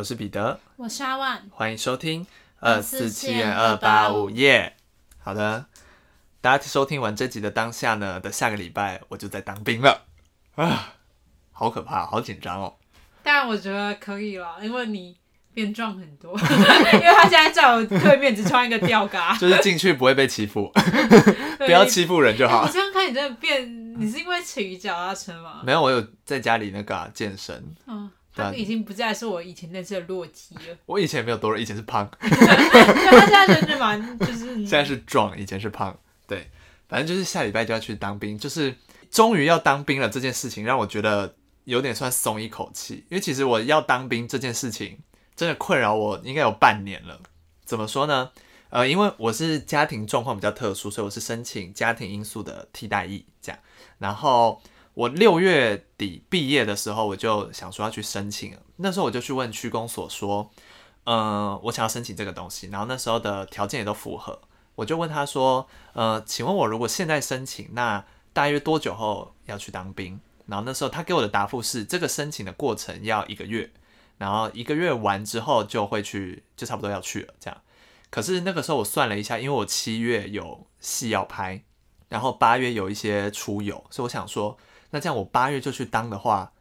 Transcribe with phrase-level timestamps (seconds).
[0.00, 2.26] 我是彼得，我是阿万，欢迎收听
[2.58, 4.74] 二四七元二八五耶。
[5.18, 5.66] 好的，
[6.40, 10.06] 大家收听完这集的当下呢的下个礼拜，我就在当兵了
[10.54, 10.94] 啊，
[11.52, 12.76] 好可怕，好紧张哦。
[13.22, 15.18] 但我觉得可以了，因为你
[15.52, 20.72] 变壮很多， 因为他现在在我对面只穿一个吊嘎，就是进去不会被欺负，
[21.58, 22.62] 不要欺负人就好。
[22.62, 25.60] 我这样看你真的变，你是因为骑脚踏车吗？
[25.62, 27.62] 没有，我有在家里那个、啊、健身。
[27.86, 28.10] 嗯。
[28.40, 30.76] 他已经不再是我以前那次的洛基了。
[30.86, 32.10] 我以前没有多肉，以前是胖。
[32.18, 34.54] 他现在真的蛮就是。
[34.66, 35.96] 现在是壮，以前是胖。
[36.26, 36.50] 对，
[36.88, 38.74] 反正就是下礼拜就要去当兵，就是
[39.10, 43.04] 终于要当兵了这件事情，让我觉得有点算松一口气。
[43.08, 44.98] 因为其实我要当兵这件事情，
[45.36, 47.20] 真的困扰我应该有半年了。
[47.64, 48.30] 怎么说呢？
[48.70, 53.60] 呃，因为我是家庭状况比较特殊，所以我是申请家庭因素的替代役这样，
[53.98, 54.60] 然后。
[55.00, 58.58] 我六月底毕业的时候，我就想说要去申请。
[58.76, 60.50] 那时候我就去问区公所说，
[61.04, 64.38] 嗯、我想要申请这个东西，然后那时候的条件也都符合。
[64.74, 70.20] 我就问他说，呃，请问我如果现在申请，那大约多久后要去当兵？
[70.44, 73.70] 然后那时候他给我的答复是，这个申请的过程要一个月，
[74.18, 77.58] 然后一个月完之后就会去，就差不多要去了这样。
[78.10, 81.62] 可是那个时候我算了一下，因为我七月有戏要拍，
[82.10, 84.58] 然后八月有一些出游，所以我想说。
[84.90, 86.52] 那这样我八月就去当的话，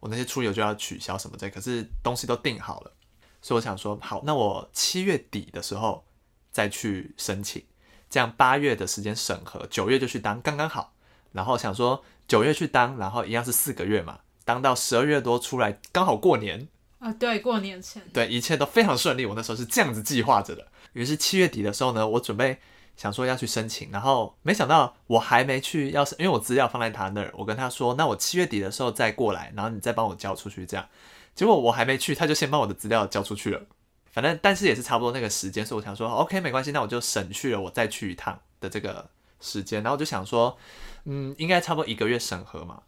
[0.00, 1.48] 我那些出游就要取消什么的。
[1.48, 2.92] 可是东西都订好了，
[3.40, 6.04] 所以我想说，好，那我七月底的时候
[6.50, 7.64] 再去申请，
[8.10, 10.92] 这样八月的时间审核，九月就去当，刚刚好。
[11.32, 16.66] 然后想说九月去当，然后一样是四个月嘛，当到十二月多出来，刚好过年
[16.98, 19.24] 啊，对，过年前，对，一切都非常顺利。
[19.24, 20.66] 我那时候是这样子计划着的。
[20.94, 22.58] 于是七月底的时候呢，我准备。
[22.98, 30.84] 想说要去申请，然后没想到我还没去，要是因为我资料放在他那儿，我跟他说，那我七月底的时候再过来，然后你再帮我交出去，这样。
[31.32, 33.62] 结果我还没去，他就先把我的资料交出去了。
[34.10, 39.08] 反正但是也是差不多那个时间，所以我想说，OK，没关系，那我就省去了我再去一趟的这个
[39.40, 39.80] 时间。
[39.80, 40.58] 然后我就想说，
[41.04, 42.82] 嗯，应该差不多一个月审核嘛，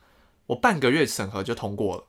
[0.46, 2.04] 我半个月审核就通过了。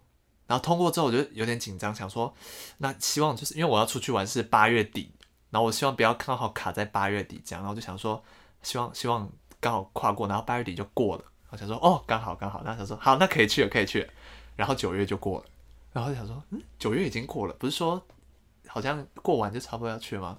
[0.48, 2.34] 然后通过之后我就有点紧张，想说，
[2.80, 5.12] 那希望就是因为我要出去玩是八月底。
[5.52, 8.24] 然后我希望不要刚好卡在八月底这样，然后就想说，
[8.64, 9.30] 希望希望
[9.60, 11.24] 刚好跨过，然后八月底就过了。
[11.50, 14.10] 我想说，哦，刚好刚好，那想说，好，那可以去了，可以去了。
[14.56, 15.46] 然后九月就过了，
[15.92, 18.02] 然后就想说，嗯，九月已经过了，不是说
[18.68, 20.38] 好像过完就差不多要去吗？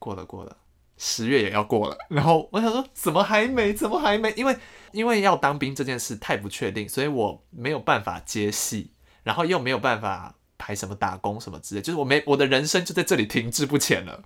[0.00, 0.56] 过了过了，
[0.98, 1.96] 十月也要过了。
[2.08, 3.72] 然后我想说，怎么还没？
[3.72, 4.32] 怎么还没？
[4.32, 4.58] 因为
[4.90, 14.24] 因为要当兵这件事太不确定，所以我没有办法接戏，然后又没有办法排什么打工什么之类，就是我没我的人生就在这里停滞不前了。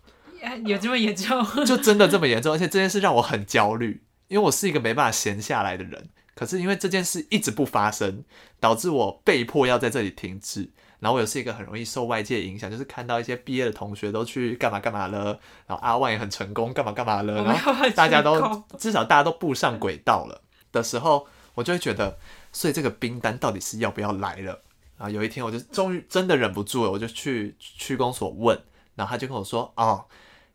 [0.66, 1.44] 有这么严重？
[1.65, 2.53] 就真的这么严重？
[2.53, 6.09] 而且这件事让我很焦虑，因为我是一个没办法闲下来的人。
[6.34, 8.25] 可是因为这件事一直不发生，
[8.59, 10.71] 导致我被迫要在这里停滞。
[10.99, 20.41] 然后我又是一个很容易受外界影响，就是看到一些毕业的同学都去干嘛干嘛了，然后阿万也很成功，干嘛干嘛了， 然后大家都至少大家都步上轨道了
[20.72, 22.19] 的时候，我就会觉得，
[22.53, 24.62] 所以这个冰单到底是要不要来了？
[24.97, 28.59] 然后有一天我就终于真的忍不住了，我就去区公所问，
[28.94, 30.06] 然后他就跟我说，哦。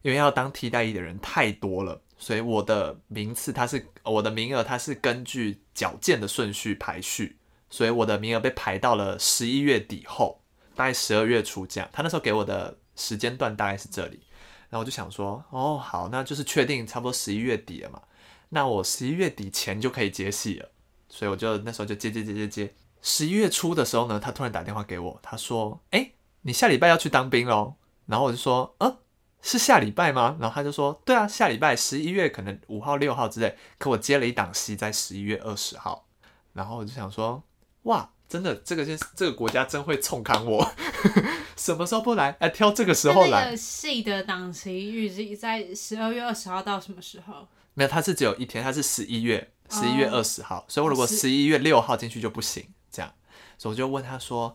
[0.01, 7.37] 因为要当替代役的人太多了，所以我的名次它是我的名额，它是根据矫健的顺序排序，
[7.69, 10.41] 所以我的名额被排到了十一月底后，
[10.73, 11.89] 大概十二月初这样。
[11.91, 14.21] 他那时候给我的时间段大概是这里，
[14.69, 18.01] 然后我就想说，哦，好，那就是确定差不多十一月底了嘛，
[18.47, 20.69] 那我十一月底前就可以接戏了，
[21.09, 22.73] 所以我就那时候就接接接接接。
[23.01, 26.11] 十一月初的时候呢，他突然打电话给我，他说，哎，
[26.43, 28.95] 你下礼拜要去当兵喽，然后我就说，嗯。
[29.41, 30.35] 是下礼拜吗？
[30.39, 36.05] 然后他就说：“对啊，下礼拜十一月可能五号、六号之类。”可我接了一档戏在十一月二十号，
[36.53, 37.41] 然后我就想说
[37.83, 40.69] ：“哇，真的，这个就是这个国家真会冲康我，
[41.55, 42.35] 什么时候不来？
[42.39, 47.47] 哎，挑这个时候来。”那个戏的档期预计在十二月二十号到什么时候？
[47.73, 53.13] 没有，它是只有一天，它是十一月十一月二十号，所以我如果十一月六号进去就不行，这样，
[53.57, 54.53] 所以我就问他说。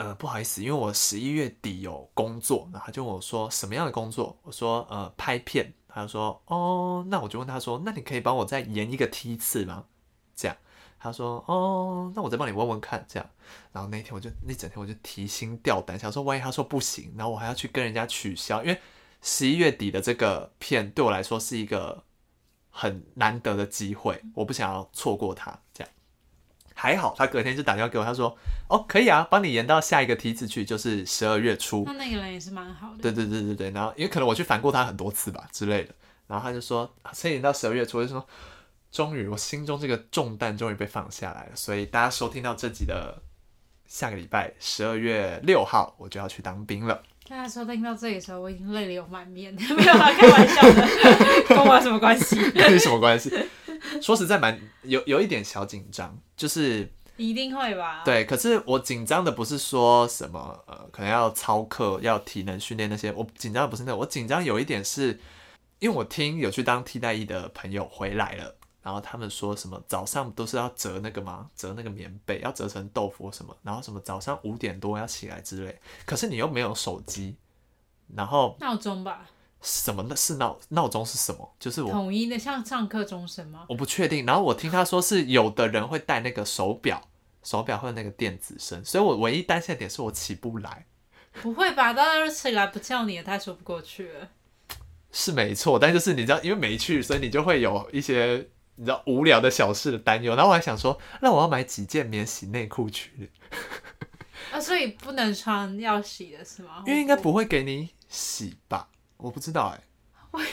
[0.00, 4.34] 呃，不好意思，因为我十一月底有工作，然后他就问我说什么样的工作？
[4.44, 9.84] 我说呃拍片，他就说哦，那我就问他说，那你可以帮我再延一个梯次吗？
[10.34, 10.56] 这样，
[10.98, 13.30] 他说哦，那我再帮你问问看，这样，
[13.72, 18.80] 然后那天我就那整天我就提心吊胆，想说万一他说不行，然后我还要去跟人家取消，因为
[19.20, 22.04] 十一月底的这个片对我来说是一个
[22.70, 25.92] 很难得的机会，我不想要错过它，这样。
[26.74, 28.36] 还好，他隔天就打电话给我，他说
[28.68, 33.02] ：“哦，可以啊，帮你延到下一个梯次去，就是十二月初。”那那个人也是蛮好的。
[33.02, 35.94] 对对对对对，然后因为可能我去烦过他很多次吧之类的，
[36.26, 38.26] 然后他就说：“先延到十二月初。”就说
[38.90, 43.22] ：“终于，我心中这个重担终于被放下来了。”所以大家收听到这集的
[43.86, 47.02] 下个礼拜十二月六号我就要去当兵了。
[47.28, 50.88] 大家收听到这里的时候，我已经泪流满面， 没有啦，开玩笑的，
[51.48, 52.36] 跟我有什么关系？
[52.50, 53.30] 跟你什么关系？
[54.04, 58.02] 说实在蛮有有一点小紧张，就是一定会吧？
[58.04, 65.20] 对，可是我紧张的不是说什么呃，可能要操课、要体能训练那些，我紧张的不是那个，我紧张有一点是，
[65.78, 68.56] 因为我听有去当替代役的朋友回来了。
[68.82, 71.50] 然后他们说什么早上都是要折那个吗？
[71.54, 73.54] 折那个棉被要折成豆腐什么？
[73.62, 75.78] 然后什么早上五点多要起来之类。
[76.06, 77.36] 可是你又没有手机，
[78.16, 79.28] 然后闹钟吧？
[79.62, 80.04] 什么？
[80.08, 81.54] 那是闹闹钟是什么？
[81.58, 83.66] 就是我统一的像上课钟声吗？
[83.68, 84.24] 我不确定。
[84.26, 87.08] 然后我听他说是有的人会带那个手表，
[87.42, 90.86] 手表会有那个电子声，所以我唯一担心的点是我起不来。
[91.42, 91.92] 不会吧？
[91.92, 94.28] 大家都起来不叫你也太说不过去了。
[95.12, 98.48] 是没错，但就是你知道，因为没去，所以你就会有一些。
[98.76, 103.30] 你知道无聊的小事的担忧，然后我还想说，那我要买几件免洗内裤去。
[104.50, 106.82] 啊，所以不能穿要洗的是吗？
[106.86, 108.88] 因为应该不会给你洗吧？
[109.22, 109.84] 我不知道哎、欸。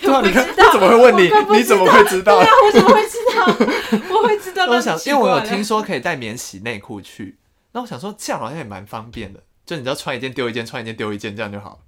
[0.01, 1.29] 对啊，你看，我怎么会问你？
[1.57, 2.39] 你怎么会知道？
[2.39, 3.45] 对啊，我怎么会知道？
[4.15, 4.65] 我会知道。
[4.65, 7.37] 我想，因为我有听说可以带免洗内裤去，
[7.73, 11.81] 那我想说这样好像也蛮方便的，就你知道穿一件丢一件，穿一件丢一件，这样就好。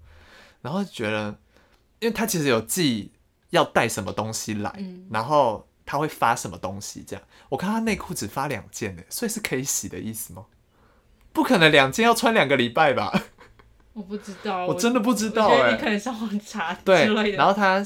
[0.61, 1.35] 然后觉得，
[1.99, 3.11] 因为他其实有记
[3.49, 5.65] 要带什么东西来，嗯、然后。
[5.91, 7.03] 他会发什么东西？
[7.03, 10.45] 这样，我看他内裤只发两件呢，所以是可以洗的意思吗？
[11.33, 13.23] 不可能两件要穿两个礼拜吧？
[14.00, 15.74] 我不知道，我真的不知道哎。
[15.74, 17.06] 你可能上网查对，
[17.36, 17.84] 然后他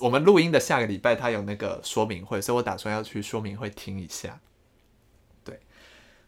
[0.00, 4.38] 我们录音的下个礼拜他有那个说明会，所以我打算要去说明会听一下。
[5.42, 5.58] 对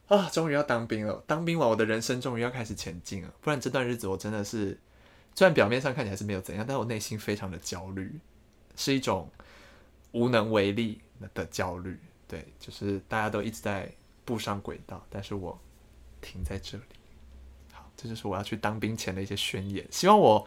[0.09, 1.23] 啊，终于要当兵了！
[1.27, 3.35] 当兵完，我的人生终于要开始前进了。
[3.41, 4.81] 不然这段日子我真的是，
[5.35, 8.19] 虽然表面上看起来是没有怎样，但我内心非常的焦虑，
[8.77, 9.31] 是一种。
[10.13, 11.01] 无能为力
[11.35, 11.99] 的焦虑，
[12.29, 13.93] 对，就是大家都一直在
[14.25, 15.61] 步上轨道，但是我
[16.21, 16.85] 停在这里。
[17.97, 19.87] 这就是我要去当兵前的一些宣言。
[19.91, 20.47] 希望我，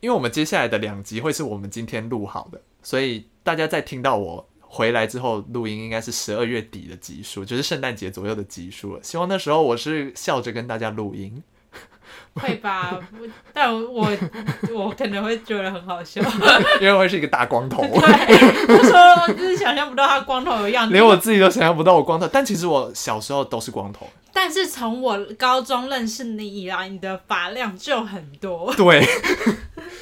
[0.00, 9.02] 因为我们接下来的两集会是我们今天录好的，所以大家在听到我回来之后录音，应该是十二月底的集数，就是圣诞节左右的集数了。
[9.02, 11.42] 希望那时候我是笑着跟大家录音。
[12.34, 12.98] 会吧，
[13.52, 14.08] 但我
[14.72, 16.22] 我，可能会觉得很好笑，
[16.80, 17.82] 因为会是一个大光头。
[17.82, 17.90] 对，
[18.78, 22.28] 我说就是想象不到他光头的样子，连我自己都想象不到我光头。
[22.28, 24.08] 但其实我小时候都是光头。
[24.32, 28.72] 但是从我高中认识你以来，你的发量就很多。
[28.76, 29.04] 对，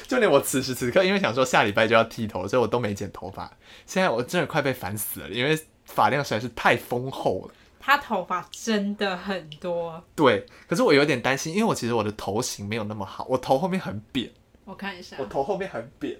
[0.07, 3.49] 就连我此时此刻，因为想说下礼拜就要剃头，所以我都没剪头发。
[3.87, 7.53] 现在我真的快被烦死了，因为发量实在是太丰厚了。
[7.87, 14.29] 他头发真的很多，对，可是我有点担心，因为我其实我的头型没有那么好，我头后面很扁。
[14.65, 16.19] 我看一下，我头后面很扁，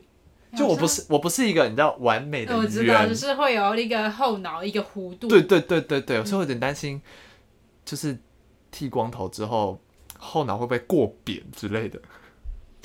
[0.56, 5.28] 就我不是我不是一个你知道完美的圆，我知道，就是会有一个后脑一个弧度。
[5.28, 7.02] 对对对对对，所以我有点担心，
[7.84, 8.18] 就是
[8.72, 9.78] 剃光头之后
[10.18, 12.00] 后脑会不会过扁之类的。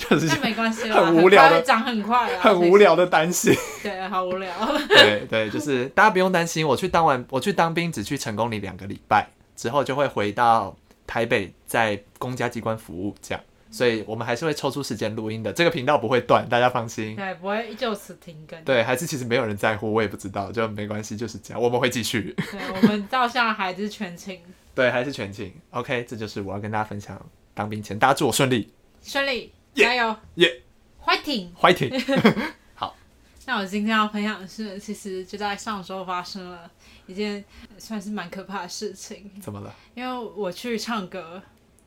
[0.09, 3.53] 就是但没关系，很无聊的，长很快，很无聊的担心。
[3.83, 4.51] 对，好无聊。
[4.89, 13.43] 对对，就是大家不用担心，我去当完，我去当兵只去成功里两个礼拜之后，就会回到台北，在公家机关服务，这样。
[13.71, 17.15] 所以我们还是会抽出时间录音的，这个频道不会断，大家放心。
[17.15, 18.63] 对，不会就此停更。
[18.63, 22.35] 对，还是其实没有人在乎，我也不知道，就没关系，就是这样，我们会继续。
[22.51, 24.39] 对，我们到现在还是全勤。
[24.75, 25.51] 对，还是全勤。
[25.71, 27.19] OK，这就是我要跟大家分享
[27.55, 29.51] 当兵前，大家祝我顺利，顺利。
[29.73, 30.15] 加油！
[30.35, 30.61] 耶！
[31.05, 32.51] Fighting！Fighting！
[32.75, 32.95] 好，
[33.45, 36.71] 那我今天要分享的是，其实就在上周发生了
[37.07, 37.43] 一件
[37.77, 39.29] 算是蛮可怕的事情。
[39.41, 39.75] 怎么了？
[39.95, 41.41] 因为我去唱歌，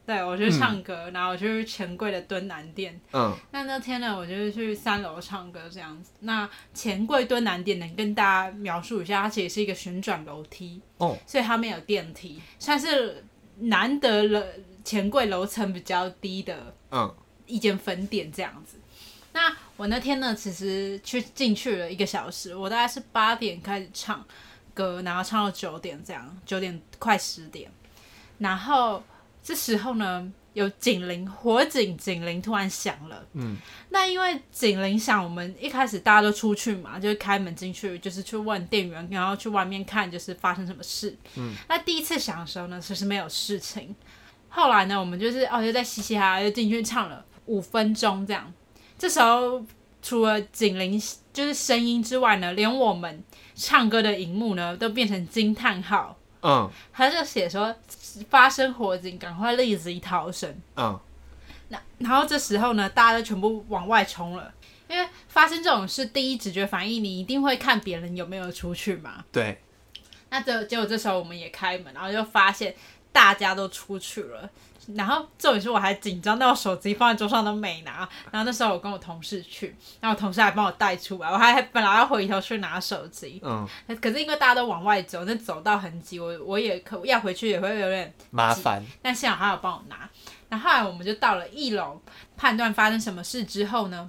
[0.05, 3.01] 对，我去唱歌，嗯、然后我去钱柜的敦南店。
[3.15, 3.35] 嗯。
[3.53, 6.11] 那那天呢，我就是去三楼唱歌这样子。
[6.21, 10.83] 那钱柜敦南店能跟大家描述一下，它其实是一个旋转楼梯。
[10.99, 11.17] 哦。
[11.27, 13.25] 所以它没有电梯，算是
[13.61, 14.47] 难得了
[14.85, 16.75] 钱柜楼层比较低的。
[16.91, 17.15] 嗯。
[17.47, 18.77] 一间分店这样子，
[19.33, 24.25] 那我那天呢，其实去进去了一个小时，我大概是八点开始唱
[24.73, 27.71] 歌，然后唱到九点这样，九点快十点，
[28.39, 29.03] 然后
[29.43, 33.57] 这时候呢，有警铃，火警警铃突然响了，嗯，
[33.91, 43.95] 那因为警铃响，我们一开始大家都出去嘛，就是开门进去，就是去问店员，然后去外面看，就是发生什么事，嗯，那第一次响的时候呢，其实没有事情，
[44.49, 47.23] 后来呢，我们就是哦，就在嘻嘻哈哈就进去唱了。
[47.47, 48.53] 五分钟这样，
[48.99, 49.65] 这时候
[50.03, 51.01] 除了警铃
[51.33, 53.23] 就是声音之外呢，连我们
[53.55, 56.17] 唱歌的荧幕呢都变成惊叹号。
[56.43, 57.75] 嗯，他就写说
[58.29, 60.55] 发生火警，赶快立即逃生。
[60.77, 60.99] 嗯，
[61.69, 64.53] 那然后这时候呢，大家都全部往外冲了，
[64.89, 69.25] 因为发生这种事，第一直觉反应你一定会看别人有没有出去嘛。
[69.33, 69.59] 对。
[70.31, 72.75] 那这结果这时候我们也开门，然后就发现。
[73.13, 74.51] 大家都出去了。
[74.95, 78.09] 然后这种时候我还紧张，但我手机放在桌上都没拿。
[78.31, 83.67] 然后那时候我跟我同事去，然后我同事还帮我带出来，我还本来要回头去拿手机，嗯，
[84.01, 88.81] 可是因为大家都往外走，那走到很挤，我我也可要回去也会有点麻烦。
[89.03, 90.09] 但幸好他有帮我拿。
[90.49, 92.01] 然后后来我们就到了一楼，
[92.37, 94.09] 判断发生什么事之后呢，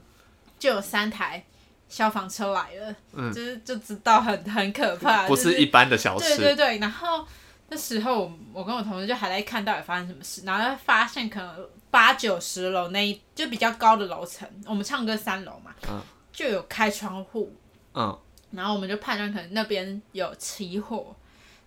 [0.60, 1.44] 就有三台
[1.90, 6.38] 消防车来了，嗯，就是就知道很很可怕，不是一般的小事。
[6.38, 7.26] 对对对，然后。
[7.70, 17.54] 那时候我跟我同事就还在看到底发生什么事，然后发现可能八九十楼那一就比较高的楼层，我们唱歌三楼嘛，嗯，就有开窗户，
[17.94, 18.18] 嗯，
[18.52, 21.14] 然后我们就判断可能那边有起火，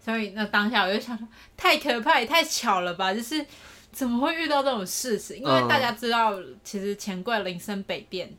[0.03, 3.45] 所以那当下我就想说太可怕也太巧了吧，就是
[3.93, 5.37] 怎么会遇到这种事情？
[5.37, 8.33] 因为大家知道，其实钱柜林森北店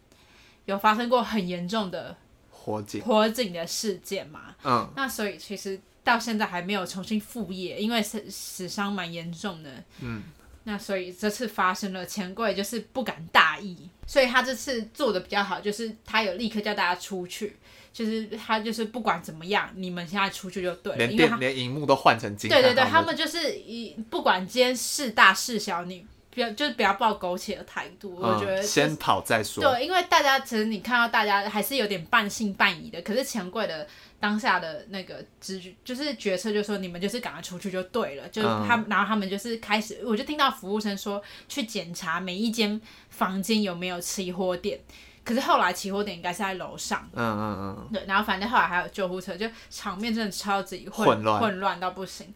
[0.66, 2.18] 有发生过很严重的
[2.50, 3.04] 火警。
[3.04, 5.80] 火警的事件嘛，嗯，那所以其实。
[6.04, 9.70] 到现在还没有重新复业，因为死死伤蛮严重的。
[10.00, 10.24] 嗯，
[10.64, 17.56] 那所以这次发生了，钱柜就是不敢大意，所以他这次做的比较好，就是他有立刻叫大家出去，
[17.94, 22.50] 就是他就是不管怎么样，你们现在出去就对了，连电连荧幕都换成金。
[22.50, 29.64] 对对对，他们就是一不管今天是大是小，你不要就是不要抱苟且的态度，嗯、我觉得、就是、先跑再说。
[29.64, 33.88] 对，因为大家其实你看到大家还是有点半信半疑的，可是钱柜的。
[34.22, 41.20] 当下的那个直觉就是决策，就是说你们就是赶快出去就对了，就他们，然后他们就是开始，我就听到服务生说
[41.50, 44.80] 去检查每一间房间有没有起火点，
[45.26, 52.32] 可是后来起火点应该是在楼上，嗯嗯嗯，对，然后反正后来还有救护车，就场面真的超级混混乱，混乱到不行。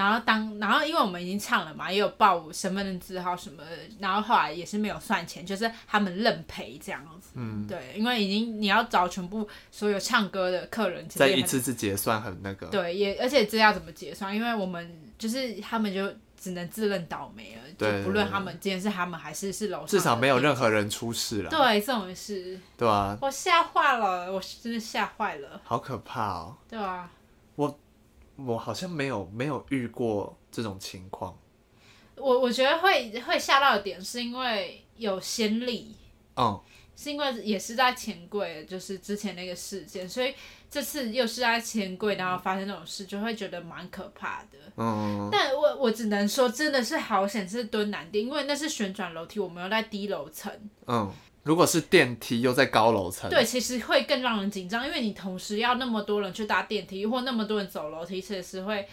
[0.00, 7.32] 然后当然后因为我们已经唱了嘛，也有报身份证字号什么的，然后后来也是没有算钱，就是他们认赔这样子。
[7.34, 12.66] 嗯，对，因为已经你要找全部所有唱歌的客人，再一次次结算很那个。
[12.68, 14.34] 对，也而且这要怎么结算？
[14.34, 21.50] 因为我们就是他们就只能自认倒霉了，对，就不论他们今天是他们还是是楼上，至少没有任何人出事了。
[21.50, 22.58] 对，这种事。
[22.78, 23.18] 对啊。
[23.20, 25.60] 我吓坏了，我真的吓坏了。
[25.62, 26.56] 好可怕哦。
[26.66, 27.10] 对啊。
[27.56, 27.78] 我。
[28.46, 31.36] 我好像没有没有遇过这种情况。
[32.16, 35.96] 我我觉得会会吓到的点是因为有先例，
[36.36, 36.60] 嗯，
[36.94, 40.34] 是因为也是在钱柜，就是之前那个事件，所以
[40.70, 44.58] 这次又是在钱柜，然后发生这种事，就会觉得蛮可怕的。
[44.76, 50.52] 嗯，但我我只能说，真的是好险是蹲南店，因为那是旋转楼梯，我们又在低楼层。
[50.86, 51.10] 嗯。
[51.50, 58.86] 如果是电梯又在高楼层，对，其实会更让人紧张，因为你同时要那么多人去搭电梯，或那么多人走楼梯，其实会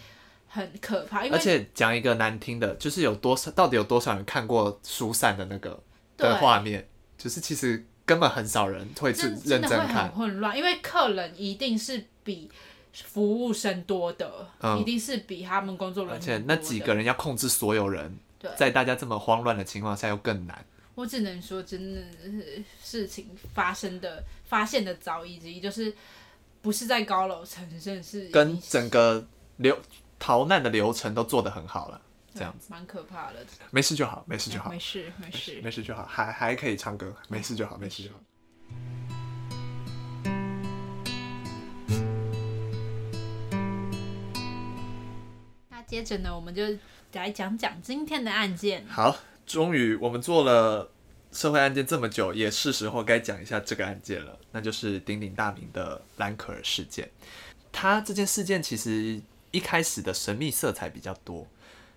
[0.48, 1.24] 很可怕。
[1.28, 5.80] 而且讲一个难听的，就是有多少，到底有多少人看过疏散的那个
[6.16, 6.88] 的画面？
[7.16, 12.50] 就是其实根本很少人会去认真看，真的会很混乱，因为客人一定是比
[12.92, 16.20] 服务生多的，嗯、一定是比他们工作人员。
[16.20, 18.18] 而且那几个人要控制所有人，
[18.56, 20.64] 在大家这么慌乱的情况下又更难。
[20.98, 25.94] 我只能说，真的是事情发生的、发现的早，以及就是
[26.60, 29.24] 不是在高楼层，真的是跟整个
[29.58, 29.78] 流
[30.18, 32.02] 逃难的流程都做得很好了，
[32.34, 33.46] 这样子蛮可怕的。
[33.70, 38.18] 没事就好，没事就好，没事没事没事就好，还还可以唱歌，没事就好，没事就好。
[45.68, 46.64] 那接着呢，我们就
[47.12, 48.84] 来讲讲今天的案件。
[48.88, 49.16] 好。
[49.48, 50.90] 终于，我们做了
[51.32, 57.10] 社会案件这么久，也是时候该讲一下这个案件了，那就是鼎鼎大名的兰可儿事件。
[57.72, 59.18] 它这件事件其实
[59.50, 61.46] 一开始的神秘色彩比较多，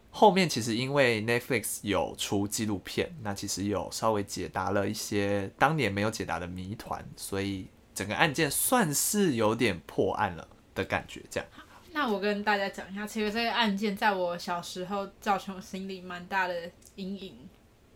[0.09, 11.21] 后面其实因为 Netflix 有出纪录片，那其实有稍微解答了一些当年没有解答的谜团，所以整个案件算是有点破案了的感觉。
[11.29, 11.49] 这样，
[11.91, 16.69] 那我跟大家讲一下，其实这个案件在我小时候造成我心里蛮大的
[17.01, 17.35] 阴影。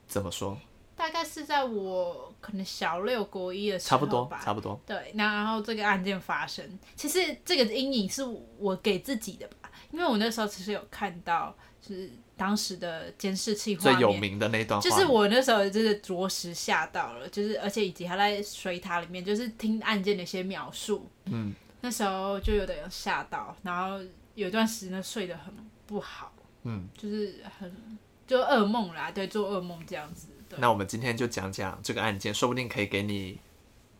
[0.08, 0.58] 怎么说？
[0.96, 4.80] 大概是在我可能小六国一的时候差不多，差不多。
[4.86, 6.64] 对，然后这个案件发生，
[6.96, 8.24] 其实这个阴影是
[8.58, 24.02] 我给自己的吧，因为我那时候其实有看到，就是当时的监视器最有名的那段，就是我那时候就是着实吓到了，就是而且以及还在水塔里面，就是听案件的一些描述，嗯，那时候就有点吓到，然后
[24.36, 25.54] 有一段时间睡得很
[25.86, 26.32] 不好，
[26.64, 27.98] 嗯，就是很。
[28.28, 30.28] 就噩梦啦，对，做噩梦这样子。
[30.58, 33.40] 那我们今天就讲讲这个案件，说不定可以给你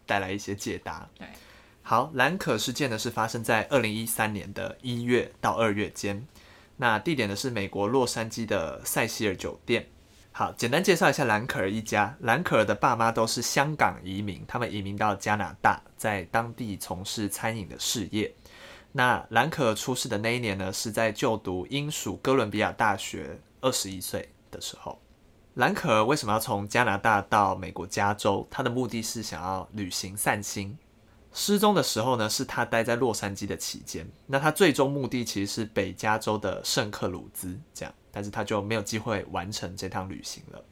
[0.06, 1.08] 带来一些解答。
[1.18, 1.28] 对，
[1.82, 6.26] 好，兰可事件呢是发生在二零一三年的一月到二月间，
[6.78, 9.88] 那地点呢是美国洛杉矶的塞西尔酒店。
[10.32, 12.18] 好，简单介绍一下兰可儿一家。
[12.20, 18.34] 兰可儿的爸妈都是香港移民，他们移民到加拿大，在当地从事餐饮的事业。
[18.92, 25.00] 那兰可儿出事的那一年呢，是在就读英属哥伦比亚大学，二十一岁的时候。
[25.56, 28.46] 兰可儿为什么要从加拿大到美国加州？
[28.52, 30.78] 他的目的是想要旅行散心。
[31.34, 34.06] 失踪的时候呢，是他待在洛杉矶的期间。
[34.28, 40.64] 那他最终目的其实是北加州的圣克鲁兹，这样，但是他就没有机会完成这趟旅行了。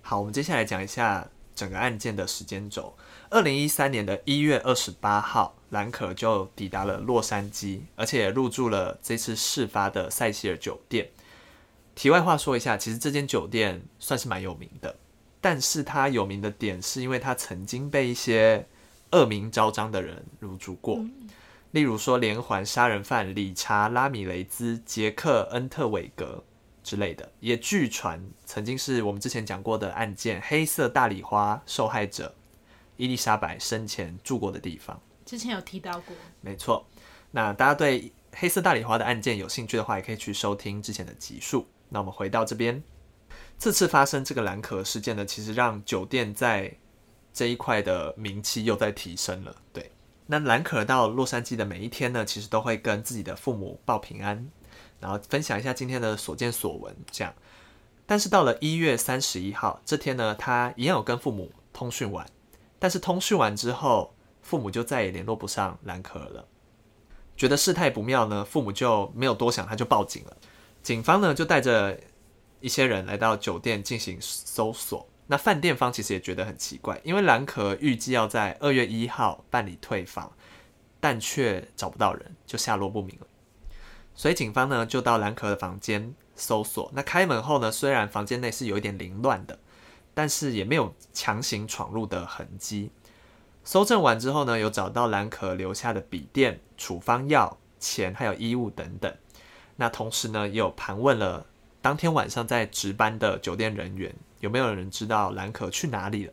[0.00, 2.96] 好，我们接下来讲一下整个案件的时间轴。
[3.28, 11.10] 二零一三年的一月二十八号，兰可就抵达了洛杉矶，而且也入住了这次事发的塞西尔酒店。
[11.94, 14.96] 题外话说一下，其实这间酒店算是蛮有名的，
[15.40, 18.66] 但是它有名的点是因为它曾经被一些
[19.10, 21.28] 恶名昭彰的人入住过，嗯、
[21.72, 26.42] 例如说连环杀人犯理查拉米雷兹、杰克恩特韦格
[26.82, 32.34] 之类的，也据传曾经是我们之前讲过的案件黑色大礼花受害者
[32.96, 34.98] 伊丽莎白生前住过的地方。
[35.26, 36.86] 之前有提到过，没错。
[37.30, 41.66] 那大家对黑色大礼花的案件有兴趣的话，也可以去收听之前的集数。
[41.92, 42.82] 那我们回到这边，
[43.58, 46.74] 这次发生这个兰可事件呢，其实让酒店在
[47.34, 49.54] 这一块的名气又在提升了。
[49.74, 49.92] 对，
[50.26, 54.50] 那兰可到洛杉矶的每一天呢，其实都会跟自己的父母报平安，
[55.00, 57.34] 然后分享一下今天的所见所闻，这样。
[58.06, 62.26] 但是到了一月三十一号这天呢，他一样有跟父母通讯完，
[62.78, 66.48] 但是通讯完之后，父母就再也联络不上兰可了。
[67.36, 70.36] 觉得事态不妙呢，父母就没有多想，他就报警了。
[70.82, 71.98] 警方呢就带着
[72.60, 75.06] 一些人来到酒店进行搜索。
[75.28, 80.30] 那饭店方其实也觉得很奇怪，因为兰可儿预计要在二月一号办理退房，
[81.00, 83.26] 但却找不到人，就下落不明了。
[84.14, 86.90] 所以警方呢就到兰可儿的房间搜索。
[86.94, 89.58] 那开门后呢，虽然房间内是有一点凌乱的，
[90.12, 92.90] 但是也没有强行闯入的痕迹。
[93.64, 99.16] 搜证完之后呢，有找到兰可儿留下的笔电、处方药、钱还有衣物等等。
[99.76, 101.46] 那同时呢，也有盘问了
[101.80, 106.32] 当天晚上在值班的酒店人员，有没有人知道兰可去哪里了？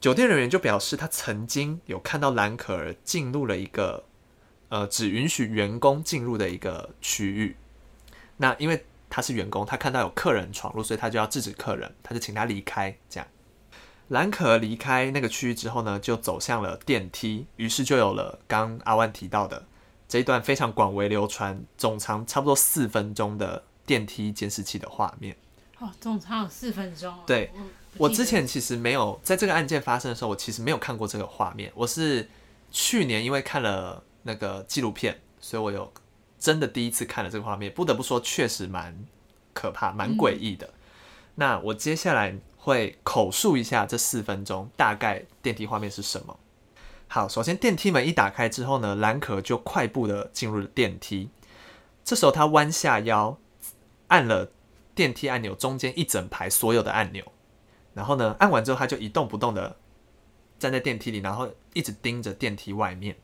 [0.00, 4.04] 酒店人员就表示，他曾经有看到兰可儿进入了一个
[4.68, 7.56] 呃只允许员工进入的一个区域。
[8.36, 12.96] 那因为他是员工，他看到有客人闯入，所以他就要制止客人，他就请他离开。
[13.08, 13.28] 这样，
[14.08, 19.64] 兰可儿离开那个区域之后呢，就走向了电梯，于是就有了刚阿万提到的。
[20.12, 25.34] 这一段非常广为流传、总长差不多四分钟的电梯监视器的画面。
[25.78, 27.14] 哦，总长有四分钟。
[27.26, 27.50] 对，
[27.96, 31.72] 我之前其实没有在这个案件发生的时候，我其实没有看过这个画面。
[31.74, 32.28] 我是
[32.70, 35.90] 去年因为看了那个纪录片，所以我有
[36.38, 37.72] 真的第一次看了这个画面。
[37.72, 38.94] 不得不说，确实蛮
[39.54, 40.66] 可怕、蛮诡异的。
[40.66, 40.72] 嗯。
[41.36, 46.38] 那我接下来会口述一下这四分钟大概电梯画面是什么。
[47.14, 51.28] 好，首先电梯门一打开之后呢，兰可就快步的进入了电梯。
[52.02, 53.36] 这时候他弯下腰，
[54.06, 54.50] 按了
[54.94, 57.22] 电梯按钮中间一整排所有的按钮，
[57.92, 59.76] 然后呢，按完之后他就一动不动的
[60.58, 63.14] 站在电梯里，然后一直盯着电梯外面。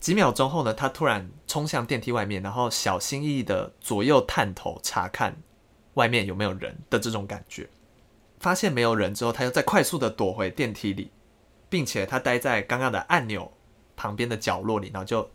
[0.00, 5.36] 几秒钟后呢，他突然冲向电梯外面，然后小心翼翼的左右探头查看
[5.94, 7.68] 外面有没有人的这种感觉。
[8.40, 11.12] 发现没有人之后，他又再快速的躲回电梯里。
[11.72, 13.50] 并且他待在刚刚的按钮
[13.96, 15.30] 旁边的角落里，然后就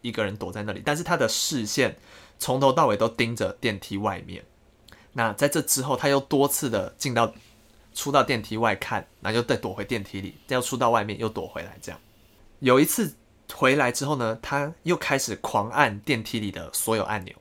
[0.00, 0.80] 一个人躲在那里。
[0.82, 1.98] 但是他的视线
[2.38, 4.42] 从头到尾都盯着电梯外面。
[5.12, 7.34] 那在这之后，他又多次的进到、
[7.92, 11.76] 出到电梯外看，然后又再躲回电梯里，再出到外面又躲回来。
[11.82, 12.00] 这样
[12.60, 13.14] 有一次
[13.52, 17.34] 回来之后呢，他又开始狂按电梯里的所有按钮。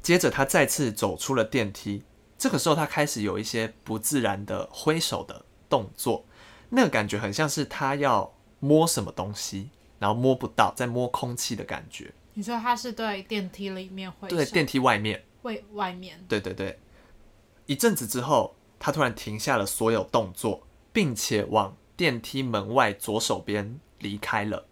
[0.00, 2.04] 接着他再次走出了电梯，
[2.38, 6.24] 这个时候他开始有一些不自然的挥手的动作。
[6.70, 12.12] 那个感觉很像是他要摸什么东西，然后摸不到，在摸空气的感觉。
[12.34, 14.28] 你说他是对电梯里面会？
[14.28, 15.24] 对，电梯外面。
[15.42, 16.22] 会外面。
[16.28, 16.78] 对对对。
[17.66, 24.66] 一阵子之后，他突然停下了所有动作，并且往电梯门外左手边离开了，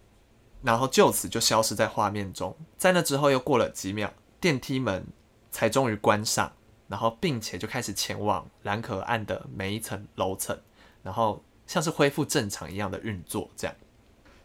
[0.61, 2.55] 然后就此就消失在画面中。
[2.77, 5.07] 在那之后又过了几秒，电梯门
[5.49, 6.51] 才终于关上，
[6.87, 10.59] 然后并且就开始前往蓝可岸的每一层楼层，
[11.01, 11.43] 然后。
[11.67, 13.75] 像是恢复正常一样的运作，这样。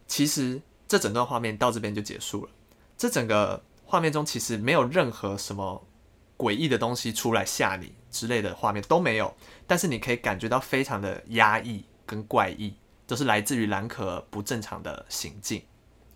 [0.06, 2.50] 其实这整段画面到这边就结束了。
[2.96, 5.86] 这整个画面中其实没有任何什么
[6.36, 9.34] 诡异的东西出来吓你之类的画面都没有，
[9.66, 12.74] 但是你可以感觉到非常的压抑跟怪异，
[13.06, 15.62] 都是来自于兰可不正常的行径。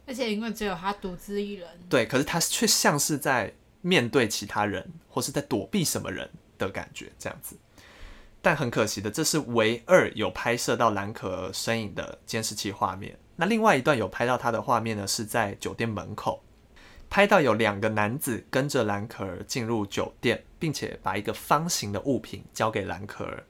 [0.07, 7.57] 而且因为只有他独自一人，对，可是他却像是在面对其他人，或是在躲避什么人的感觉，这样子。
[8.45, 13.19] 但很可惜的，这是唯二有拍摄到兰可儿身影的监视器画面。
[13.37, 16.45] 那另外一段有拍到他的画面呢，是在酒店门口，
[17.09, 23.43] 拍到有两个男子跟着兰可儿进入酒店，并且把一个方形的物品交给兰可儿，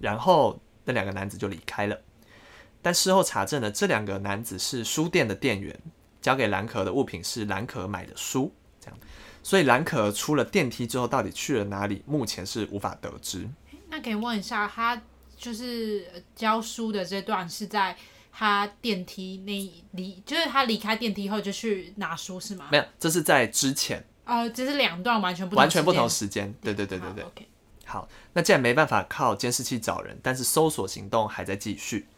[0.00, 1.96] 然后那两个男子就离开了。
[2.82, 5.78] 但事后查证呢，这两个男子是书店的店员，
[6.20, 8.98] 交给兰可儿的物品是兰可儿买的书，这样。
[9.44, 12.02] 所以兰可儿出了电梯之后，到底去了哪里？
[12.04, 13.48] 目前是无法得知。
[13.94, 15.00] 那可以问一下，他
[15.36, 16.04] 就是
[16.34, 17.96] 教书的这段是在
[18.32, 19.52] 他电梯那
[19.92, 22.66] 离，就是他离开电梯后就去拿书是吗？
[22.72, 24.04] 没有，这是在之前。
[24.26, 26.52] 哦，这是两段完全不完全不同时间。
[26.60, 27.22] 对对对对对。
[27.22, 27.44] 好，okay.
[27.86, 32.08] 好，那既然没办法靠监视器找人，但是搜索行动还在继续。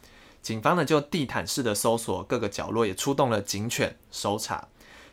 [0.41, 4.67] 警方呢就地毯式的搜索各个角落，也出动了警犬搜查。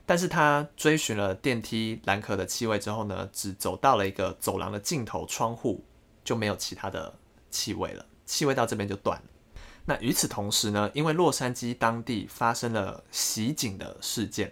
[0.07, 5.85] 但是他追寻了电梯蓝壳的气味之后呢，只走到了一个走廊的尽头窗户，
[6.25, 7.15] 就没有其他的
[7.51, 8.05] 气味了。
[8.27, 9.25] 气味到这边就断了。
[9.85, 14.51] 那与此同时呢，因为洛杉矶当地发生了袭警的事件，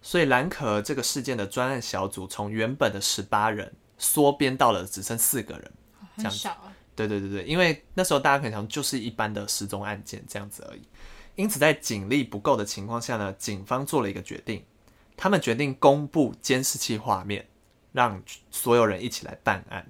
[0.00, 5.72] 所以蓝可这个事件的专案小组从原本的十八人缩编到了只剩四个人，
[6.16, 6.48] 这样子。
[6.94, 10.82] 对对对对，因为那时候大家可能想就是一般的失踪案件这样子而已，
[11.34, 14.64] 因此在警力不够的情况下呢，警方做了一个决定，
[15.16, 17.48] 他们决定公布监视器画面，
[17.92, 18.22] 让
[18.52, 19.84] 所有人一起来办案。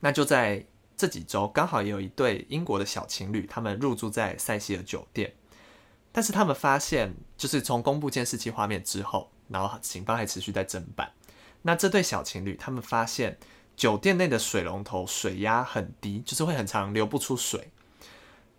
[0.00, 5.32] 那就在这几周，刚好也有一对英国的小情侣，他们入住在塞西尔酒店，
[6.10, 11.12] 但是他们发现，就是从公布监视器画面之后，然后警方还持续在侦办。
[11.62, 13.38] 那这对小情侣，他们发现。
[13.76, 17.70] 酒店内的水龙头水压很低，就是会很长流不出水，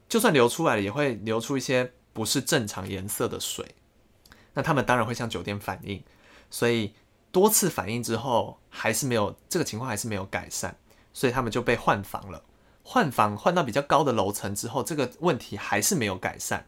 [0.09, 3.75] 就算流出来了，也会流出一些不是正常颜色的水。
[4.55, 6.03] 那他们当然会向酒店反映，
[6.49, 6.95] 所以
[7.31, 10.75] 多次反映之后，还是没有这个情况，还是没有改善，
[11.13, 12.43] 所以他们就被换房了。
[12.83, 16.65] 换房换到比较高的楼层之后，这个问题还是没有改善，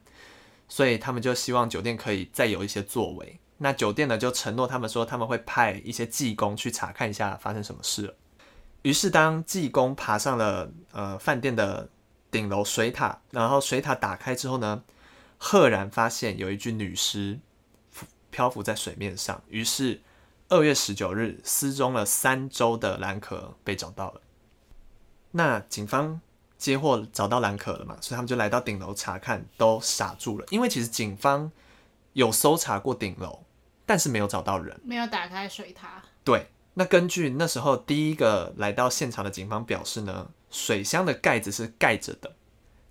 [0.69, 3.39] 所以他们就希望酒店可以再有一些作为。
[3.57, 8.13] 那酒店呢，就承诺他们说他们会派一些技工去查看一下发生什么事了。
[8.83, 11.89] 于是，当技工爬上了呃饭店的
[12.29, 14.83] 顶楼水塔，然后水塔打开之后呢，
[15.37, 17.39] 赫然发现有一具女尸
[18.29, 19.41] 漂浮在水面上。
[19.47, 20.01] 于是，
[20.49, 24.21] 二月十九日失踪了三周的兰可被找到了。
[25.33, 26.19] 那警方
[26.57, 31.51] 接获找到兰可了嘛，所以他们就来到顶楼查看，都傻住了，因为其实警方
[32.13, 33.43] 有搜查过顶楼，
[33.85, 36.01] 但是没有找到人，没有打开水塔。
[36.23, 36.47] 对。
[36.75, 42.35] 那根据那时候第一个来到现场的警方表示呢，水箱的盖子是盖着的，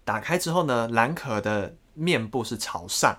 [0.04, 3.18] 打开之后呢，兰可的面部是朝上，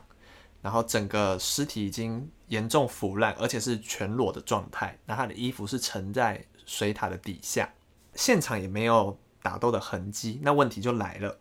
[0.62, 7.70] 然后整个尸体已经严重腐烂，而且是全裸的状态，那他的衣服是沉在水塔的底下，
[8.16, 10.40] 现场也没有打斗的痕迹。
[10.44, 11.40] 那问题就来了，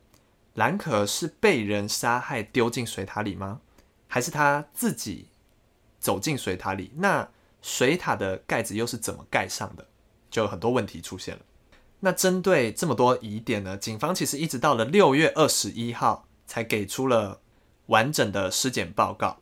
[0.55, 3.61] 兰可是被人杀害丢进水塔里吗？
[4.09, 5.29] 还是他自己
[5.99, 6.93] 走进水塔里？
[6.97, 7.29] 那？
[7.65, 9.87] 水塔的盖子又是怎么盖上的？
[10.29, 11.43] 就有很多问题出现了。
[12.01, 17.41] 那针对这么多疑点呢，警方其实一直到了六月二十一号才给出了
[17.87, 19.39] 完整的尸检报告。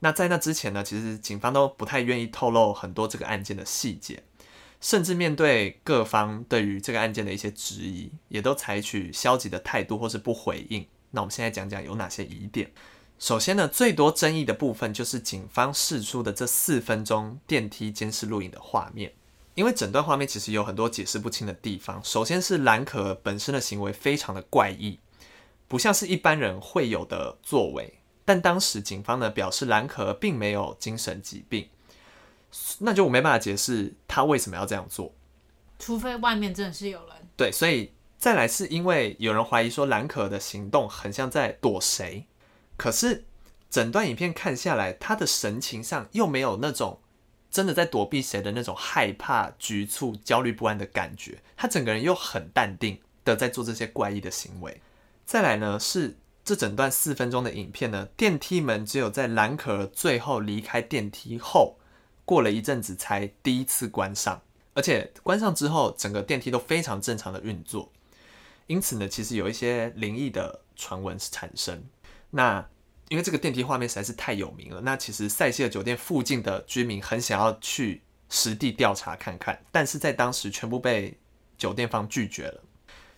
[0.00, 4.24] 那在那之前呢，其实警方都不太愿意透露很多这个案件的细节，
[4.80, 10.86] 甚至面对各方对于这个案件的一些质疑，也都采取消极的态度或是不回应。
[11.10, 12.70] 那我们现在讲讲有哪些疑点。
[13.18, 19.12] 首先呢，最多争议的部分就是警方释出的这四分钟电梯监视录影的画面，
[19.54, 22.00] 因为整段画面其实有很多解释不清的地方。
[22.02, 24.98] 首先是兰可本身的行为非常的怪异，
[25.68, 27.92] 不像是一般人会有的作为。
[28.24, 31.68] 但当时警方呢表示兰可并没有精神疾病，
[32.78, 35.14] 那就我没办法解释他为什么要这样做，
[35.78, 37.16] 除非外面真的是有人。
[37.36, 42.26] 对，所以再来是因为有人怀疑说兰可的行动很像在躲谁。
[42.76, 43.24] 可是，
[43.70, 47.00] 整段影片看下来，他的神情上又没有那种
[47.50, 51.42] 真的在躲避谁的那种害怕、局促、焦虑不安的感觉。
[51.56, 54.80] 他整个人又很淡定的在做这些怪异的行为。
[55.26, 61.78] 再来呢，是这整段四分钟的影片呢，电梯门只有在兰可儿最后离开电梯后，
[62.30, 64.40] 过了一阵子才第一次关上，
[64.72, 67.90] 而且关上之后，整个电梯都非常正常的运作。
[68.68, 71.82] 因此呢，其实有一些灵异的传闻产生。
[72.30, 72.64] 那
[73.08, 81.18] 因为这个电梯画面实在是太有名了，那其实塞西尔酒店附近的居民很想要去实地调查看看，但是在当时全部被
[81.58, 82.62] 酒店方拒绝了。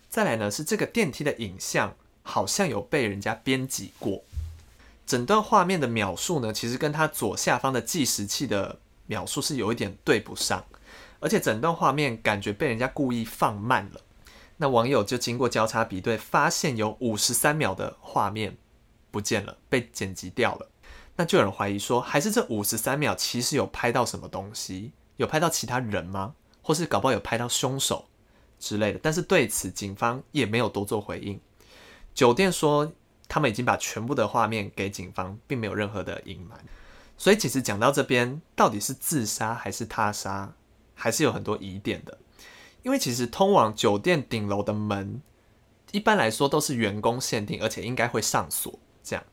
[0.09, 4.23] 再来呢，是这个电梯的影像好像有被人家编辑过，
[5.05, 10.65] 整段画面的描述呢，其实跟它左下方的计时器的描述是有一点对不上，
[11.19, 14.01] 而且整段画面感觉被人家故意放慢了。
[14.57, 18.57] 那网友就经过交叉比对，发现有五十三秒的画面
[19.11, 20.69] 不见了，被剪辑掉了。
[21.15, 24.91] 那就有人怀疑说，还是这五十三秒其实有拍到什么东西？
[25.17, 26.35] 有拍到其他人吗？
[26.61, 28.05] 或是搞不好有拍到凶手
[28.57, 28.99] 之类的？
[29.01, 31.39] 但是对此，警方也没有多做回应。
[32.15, 32.91] 酒店说，
[33.27, 36.57] 他们已经把全部的画面给警方，并没有任何的隐瞒。
[37.17, 40.53] 所以，其实讲到这边，到底是自杀还是他杀，
[40.93, 42.17] 还是有很多疑点的。
[42.81, 45.21] 因为其实通往酒店顶楼的门，
[45.91, 48.77] 一般来说都是员工限定，而且应该会上锁。
[49.01, 49.23] 这样，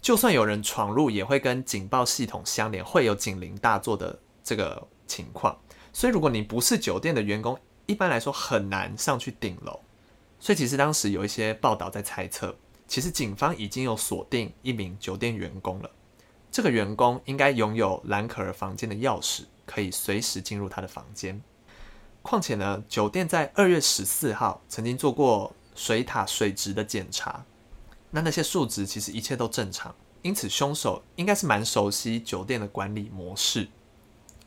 [0.00, 5.58] 就算有人闯入，也会跟警报系统相连，会有警铃大作的这个情况。
[5.92, 9.80] 所以，如果你不是酒店的员工，一般来说很难上去顶楼。
[10.38, 12.56] 所以，其实当时有一些报道在猜测，
[12.88, 15.90] 其实警方已经有锁定一名酒店员工了。
[16.50, 21.40] 这个员工应该拥有兰可儿房间的钥匙，可以随时进入他的房间。
[22.22, 27.44] 况且呢，酒店在二月十四号曾经做过水塔水质的检查，
[28.10, 33.68] 那那些数值其实一切都正常，因此凶手应该是蛮熟悉酒店的管理模式，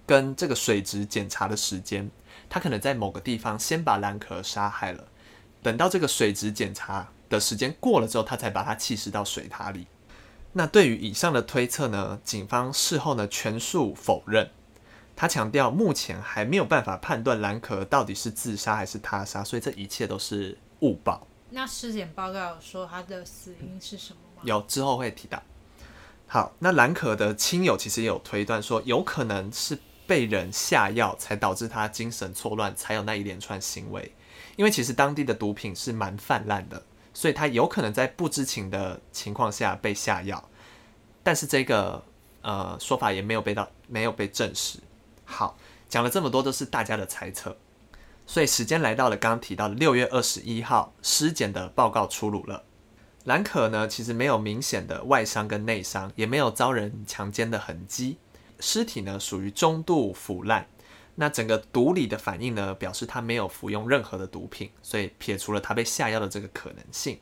[0.05, 2.11] 跟这个水质检查的时间，
[2.49, 5.07] 他可能在某个地方先把兰可儿杀害了，
[5.63, 9.87] 等到这个水质检查的时间过了之后，他才把他弃尸到水塔里。
[10.53, 14.49] 那对于以上的推测呢，警方事后呢全数否认。
[15.15, 21.27] 他强调，目前还没有办法判断兰可到底是自杀还是他杀，所以这一切都是误报。
[21.51, 24.41] 那尸检报告有说他的死因是什么吗？
[24.43, 25.41] 有，之后会提到。
[26.25, 34.11] 好，那兰可的亲友其实也有推断说，有可能是被人下药才导致他精神错乱，才有那一连串行为。
[34.55, 36.81] 因为其实当地的毒品是蛮泛滥的，
[37.13, 40.49] 所以他有可能在不知情的情况下被下药。
[41.23, 42.03] 但是这个
[42.41, 44.79] 呃说法也没有被到没有被证实。
[45.23, 47.55] 好，讲了这么多都是大家的猜测，
[48.27, 52.63] 所以时间来到了刚刚提到的六月二十一号，尸检的报告出炉了。
[53.23, 58.17] 兰可呢，其实没有明显的外伤跟内伤，也没有遭人强奸的痕迹，
[58.59, 60.67] 尸体呢属于中度腐烂。
[61.15, 67.19] 那整个毒理的反应呢，表示他没有服用任何的毒品，所以撇除了他被下药的这个可能性。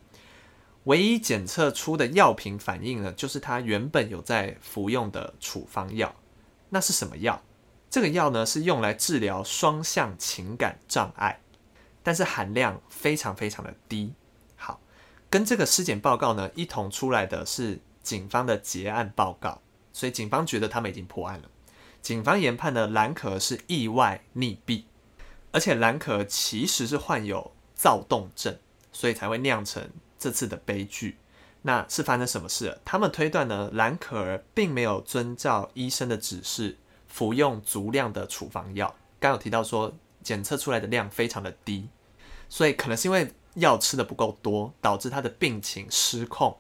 [0.86, 6.16] 唯一检测出的药品反应呢，就是他原本有在服用的处方药。
[6.70, 7.44] 那是什么药？
[7.90, 11.42] 这个药呢，是用来治疗双向情感障碍，
[12.02, 14.14] 但是含量非常非常的低。
[14.56, 14.80] 好，
[15.30, 21.51] 跟这个尸检报告呢一同出来的是警方的结案报告，所以警方觉得他们已经破案了。
[22.02, 24.84] 警方研判呢，兰可儿是意外溺毙，
[25.52, 28.58] 而且兰可儿其实是患有躁动症，
[28.92, 31.18] 所以才会酿成这次的悲剧。
[31.62, 32.80] 那是发生什么事了？
[32.84, 36.78] 他们推断呢，兰可儿并没有遵照医生的指示。
[37.08, 41.90] 服用足量的处方药，刚有提到说检测出来的量非常的低，
[42.48, 46.58] 所以可能是因为药吃的不够多，导致他的病情失控，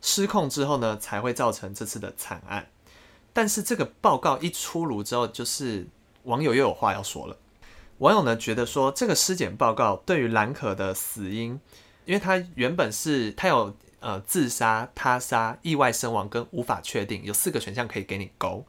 [0.00, 2.68] 失控之后呢，才会造成这次的惨案。
[3.32, 5.86] 但是这个报告一出炉之后，就是
[6.24, 7.36] 网友又有话要说了。
[7.98, 11.60] 网友呢觉得说，这个尸检报告对于兰可的死因，
[12.04, 18.64] 因为他原本是他有呃自杀、他杀、意外身亡跟无法确定，有四个选项可以给你勾。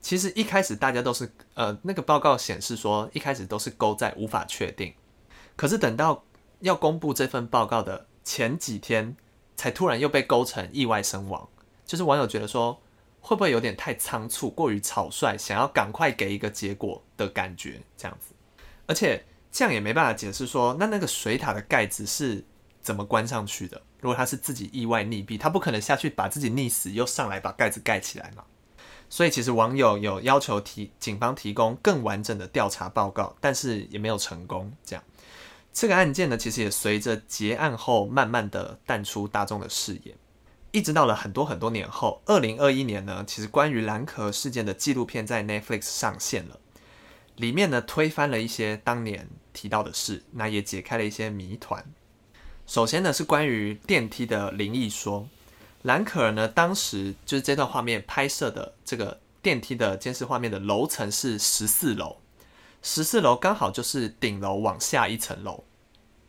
[0.00, 4.94] 其实一开始大家都是，呃，那个报告显示说，一开始都是勾在无法确定，
[5.56, 6.24] 可是等到
[6.60, 9.14] 要公布这份报告的前几天，
[9.56, 11.46] 才突然又被勾成意外身亡。
[11.84, 12.80] 就是网友觉得说，
[13.20, 18.34] 会不会有点太仓促，过于草率，想要赶快给一个结果的感觉这样子。
[18.86, 22.44] 而且这样也没办法解释说，那那个水塔的盖子是
[22.80, 23.80] 怎么关上去的？
[24.00, 28.42] 如果他是自己意外溺毙，他不可能下去把自己溺死，又上来把盖子盖起来嘛。
[29.10, 34.72] 所以其实网友有要求提警方提供更完整的调查报告，但是也没有成功。
[34.84, 35.04] 这样，
[35.72, 40.16] 这个案件呢，其实也随着结案后慢慢的淡出大众的视野，
[40.72, 46.58] 一直到了很多很多年后，二零二一年呢，其实关于蓝可儿事件的纪录片在 Netflix 上线了，
[47.36, 51.84] 里面呢推翻了一些当年提到的事，那也解开了一些谜团。
[52.66, 55.28] 首先呢是关于电梯的灵异说。
[55.82, 62.18] 蓝可儿呢，当时就是这段画面拍摄的这个电梯的监视画面的楼层是十四楼，
[62.82, 65.64] 十四楼刚好就是顶楼往下一层楼，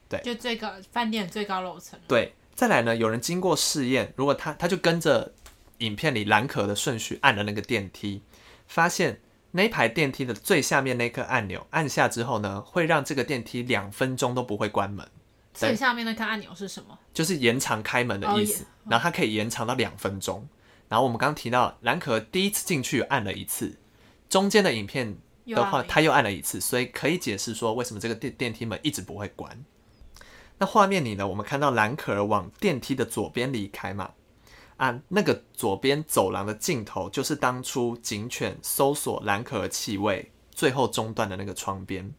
[0.08, 1.99] 对，就最高饭店最高楼层。
[2.08, 5.34] 对，再来呢，有人经过试验，如果他他就跟着
[5.80, 8.22] 影片里蓝壳的顺序按了那个电梯，
[8.68, 9.20] 发现
[9.52, 15.08] 那一排电梯的最下面那颗按钮按下之后呢，会让这个电梯两分钟都不会关门。
[15.54, 16.98] 最下面那颗按钮是什么？
[17.14, 18.84] 就是延长开门的意思，oh, yeah.
[18.84, 18.94] oh.
[18.94, 20.48] 然后它可以延长到两分钟。
[20.88, 23.78] 然后我们刚刚提到蓝可第一次进去按了一次，
[24.30, 29.66] 中间的影片的话他又按了一次，所以可以解释说为什么这个电电梯门一直不会关。
[30.62, 34.12] 那画面里呢，我们看到蓝可儿往电梯的左边离开嘛，
[34.78, 42.13] 啊，那个左边走廊的尽头就是当初警犬搜索蓝可儿气味最后中断的那个窗边。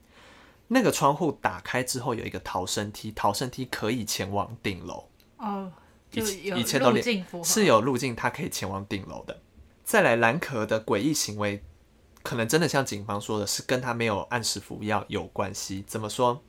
[0.67, 5.09] 那个窗户打开之后有一个逃生梯，逃生梯可以前往顶楼。
[5.37, 5.71] 哦，
[6.11, 9.41] 就有一切都连是有路径，它可以前往顶楼的。
[9.85, 11.63] 再来，蓝可儿的诡异行为，
[12.25, 15.85] 可能真的像警方说的是跟他没有按时服药有关系。
[15.87, 16.43] 怎么说？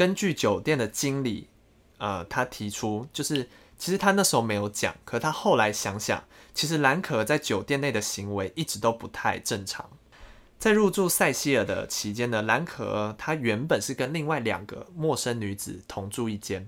[0.00, 1.50] 根据酒店的经理，
[1.98, 9.90] 呃，他提出就是，其实他那时候没有讲，可他后来想想，其实兰可儿在酒店内的行为一直都不太正常。
[10.58, 16.66] 在入住塞西尔的期间呢，兰可儿她原本是跟另外两个陌生女子同住一间，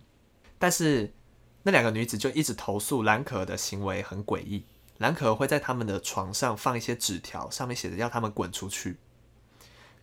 [0.58, 1.14] 但是
[1.62, 4.66] 那两个女子就一直投诉兰可儿的行为很诡异。
[4.98, 8.98] 兰可儿会在他们的床上放一些纸条，上面写着要他们滚出去，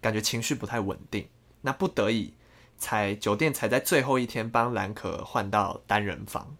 [0.02, 1.28] 感觉情绪不太稳定。
[1.62, 2.34] 那不得已
[2.80, 6.56] 才酒店才在最后一天帮兰可换到单人房。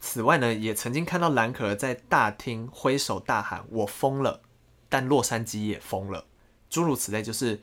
[0.00, 4.42] 此外呢，也曾经看到兰可儿在大厅挥手大喊“我疯了”，
[4.90, 6.24] 但洛杉矶也疯了。
[6.68, 7.60] 诸如此类，就是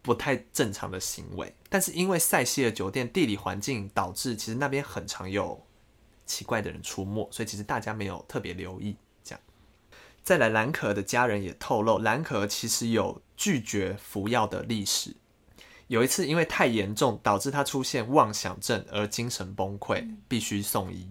[0.00, 1.54] 不太正常的行为。
[1.68, 5.66] 但是因为塞西尔酒店地理环境导致，其实那边很常有
[6.24, 8.96] 奇怪的人出没，所以其实大家没有特别留意。
[9.22, 9.40] 这样，
[10.22, 15.16] 再来，兰可儿的家人也透露，兰可儿其实有拒绝服药的历史。
[15.90, 21.08] 有一次因为太严重，导致他出现妄想症而精神崩溃，必须送医。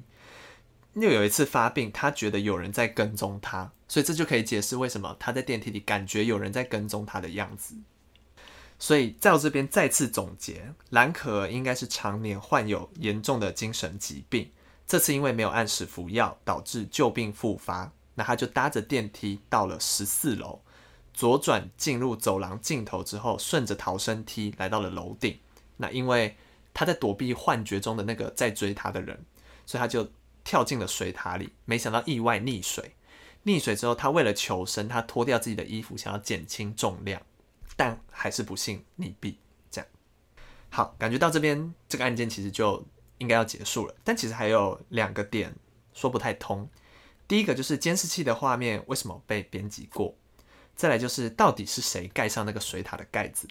[0.94, 3.70] 又有一次发病，他觉得有人在跟踪他。
[3.90, 7.76] 所以这就可以解释为什么他在电梯里感觉有人在跟踪他的样子。
[8.80, 14.50] 所以在我这边再次总结，蓝可儿应该是常年患有严重的精神疾病，
[14.88, 17.92] 这次因为没有按时服药，导致旧病复发。
[18.16, 20.62] 那他就搭着电梯到了十四楼，
[21.20, 25.38] 左转进入走廊尽头之后，顺着逃生梯来到了楼顶。
[25.76, 26.38] 那因为
[26.74, 29.26] 他在躲避幻觉中的那个在追他的人，
[29.66, 30.10] 所以他就
[30.46, 32.96] 跳进了水塔里，没想到意外溺水。
[33.44, 37.22] 溺水之后，他为了求生，他脱掉自己的衣服，想要减轻重量，
[37.76, 39.36] 但还是不幸溺毙。
[39.70, 39.88] 这样，
[40.70, 42.82] 好，感觉到这边这个案件其实就
[43.18, 43.94] 应该要结束了。
[44.06, 45.54] 但其实还有两个点
[45.94, 46.70] 说不太通。
[47.28, 50.16] 第一个就是监视器的画面为什么被编辑过？
[50.80, 53.46] 再来就是到底是谁盖上那个水塔的盖子？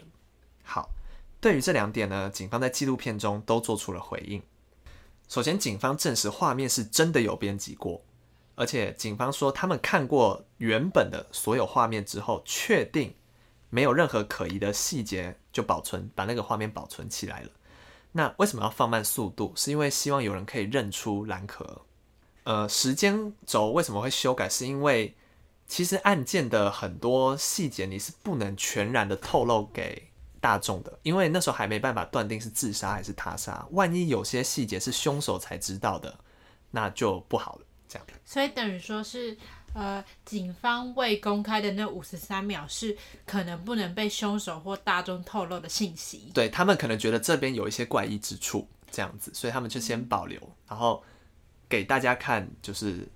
[0.65, 0.89] 好，
[1.43, 4.43] 对于这两点呢，警方在纪录片中都做出了回应。
[5.29, 8.03] 首先，警方证实画面是真的有编辑过。
[8.55, 13.15] 而且警方说，他们看过原本的所有画面之后，确定
[13.69, 17.51] 没有任何可疑的细节，就保存，把那个画面保存起来了。
[18.13, 19.53] 那为什么要放慢速度？
[19.55, 21.81] 是因为希望有人可以认出蓝可儿。
[22.45, 24.49] 呃，时间轴为什么会修改？
[24.49, 25.15] 是因为
[25.69, 33.67] 其实案件的很多细节你是不能全然的透露给大众的，因为那时候还没办法断定是自杀还是他杀。
[33.73, 36.19] 万一有些细节是凶手才知道的，
[36.71, 37.63] 那就不好了。
[37.89, 39.35] 这样，所以等于说是，
[39.73, 46.31] 呃，警方未公开的那五十三秒是可能不能被凶手或大众透露的信息。
[46.35, 51.03] 对，他们可能觉得这边有一些怪异之处，这样子，所以他们就先保留，然后
[51.67, 53.09] 给大家看，就是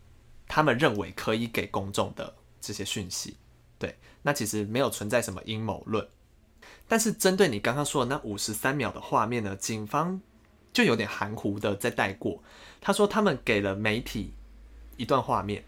[0.49, 3.37] 他们认为可以给公众的这些讯息。
[3.79, 6.09] 对，那其实没有存在什么阴谋论。
[6.89, 10.19] 但是针对你刚刚说的那五十三秒的画面呢，警方
[10.73, 12.43] 就有点含糊的在带过。
[12.81, 14.33] 他说他们给了媒体。
[14.99, 15.65] 一段画面，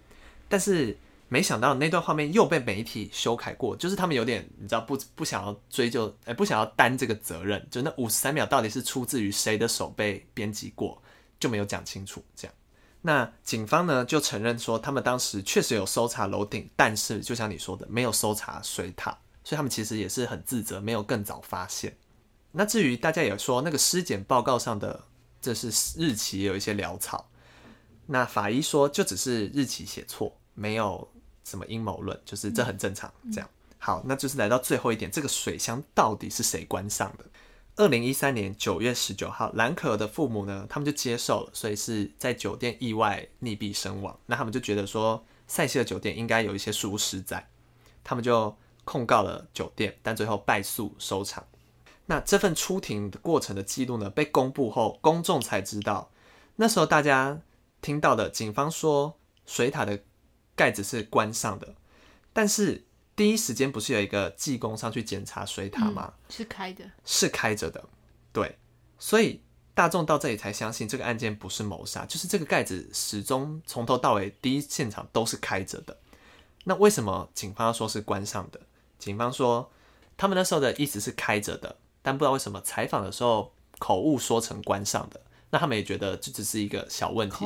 [0.48, 0.96] 但是
[1.28, 11.02] 没想到那段画面又被媒体修改过，就是他们有点你知道不不想要追究，哎、不想要担这个责任，就那五十三秒到底是出自于谁的手被编辑过，
[11.40, 12.22] 就没有讲清楚。
[12.36, 12.54] 这样，
[13.06, 19.10] 那警方呢就承认说，他们当时确实有搜查楼顶，但是就像你说的，没有搜查水塔，
[19.44, 21.94] 所以他们其实也是很自责，没有更早发现。
[22.52, 25.04] 那至于大家也说那个尸检报告上的
[25.42, 27.28] 这是日期有一些潦草。
[28.06, 31.06] 那法医说，就只是日期写错，没有
[31.44, 33.12] 什么阴谋论，就是这很正常。
[33.30, 37.24] 这样好，那就是来到最后一点，这个水箱到底是谁关上的？
[37.76, 44.18] 二零一三年九月十九号，兰可儿的父母呢，他们就接受了，所以是在酒店意外溺毙身亡。
[44.26, 47.48] 那他们就觉得说，塞西尔酒店应该有一些疏失在，
[48.02, 51.44] 他们就控告了酒店，但最后败诉收场。
[52.06, 56.10] 那这份出庭的过程的记录呢，被公布后，公众才知道，
[56.56, 57.40] 那时候大家。
[57.82, 60.00] 听到的，警方说水塔的
[60.56, 61.74] 盖子是关上的，
[62.32, 62.86] 但是
[63.16, 66.12] 第一时间不是有一个技工上去检查水塔吗？
[66.16, 67.84] 嗯，是开的，是开着的，
[68.32, 68.58] 对，
[68.98, 69.40] 所以
[69.72, 75.96] 大众到这里才相信这个案件不是谋杀，就是这个盖子始终从头到尾第一现场都是开着的。
[76.64, 78.60] 那为什么警方要说是关上的？
[78.98, 79.70] 警方说
[80.16, 85.20] 他们那时候的意思是开着的，但不知道为什么采访的时候口误说成关上的。
[85.50, 87.44] 那他们也觉得这只是一个小问题，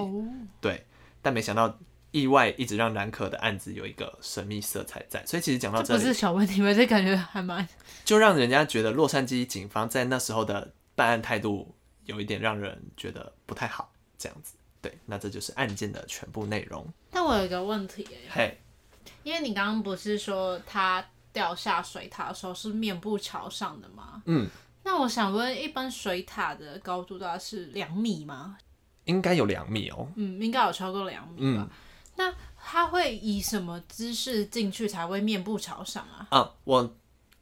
[0.63, 0.87] 对，
[1.21, 1.79] 但没想到
[2.11, 5.25] 意外一直让兰可的案子有一个神秘色彩在。
[5.27, 6.73] 所以其实讲到这里，这不是小问题吗？
[6.73, 7.67] 这感觉还蛮……
[8.05, 14.57] 就让人家觉得洛杉矶警方在那时候的办案态度有一点让人觉得不太好，这样子。
[14.81, 16.87] 对，那这就是案件的全部内容。
[17.11, 18.57] 但我有一个问题，嘿
[19.05, 24.23] ，hey, 因为你刚刚不是说他掉下水塔的时候是面部朝上的吗？
[24.27, 24.49] 嗯，
[24.85, 28.57] 那我想问，一般水塔的高度大概是两米吗？
[29.05, 30.09] 应该有两米哦。
[30.15, 31.69] 嗯，应该有超过两米吧。
[31.69, 31.71] 嗯、
[32.19, 36.27] 那他会以什么姿势进去才会面部朝上啊？
[36.29, 36.95] 啊，我